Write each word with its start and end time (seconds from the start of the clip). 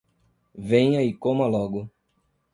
Venha 0.55 1.03
e 1.03 1.13
coma 1.13 1.45
logo 1.45 1.87